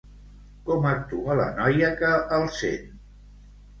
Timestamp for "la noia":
1.41-1.93